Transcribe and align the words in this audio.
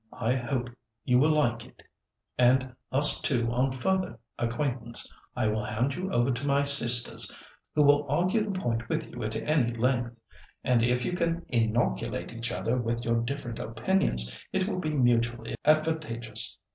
I 0.19 0.33
hope 0.33 0.71
you 1.05 1.19
will 1.19 1.29
like 1.33 1.63
it, 1.63 1.83
and 2.35 2.75
us 2.91 3.21
too 3.21 3.51
on 3.51 3.71
further 3.71 4.17
acquaintance. 4.39 5.07
I 5.35 5.45
will 5.47 5.63
hand 5.63 5.93
you 5.93 6.09
over 6.11 6.31
to 6.31 6.47
my 6.47 6.63
sisters, 6.63 7.31
who 7.75 7.83
will 7.83 8.07
argue 8.09 8.41
the 8.43 8.59
point 8.59 8.89
with 8.89 9.11
you 9.11 9.21
at 9.23 9.35
any 9.35 9.75
length, 9.75 10.15
and 10.63 10.81
if 10.81 11.05
you 11.05 11.13
can 11.13 11.45
inoculate 11.49 12.33
each 12.33 12.51
other 12.51 12.79
with 12.79 13.05
your 13.05 13.21
different 13.21 13.59
opinions, 13.59 14.35
it 14.51 14.67
will 14.67 14.79
be 14.79 14.89
mutually 14.89 15.53
advantageous." 15.65 16.57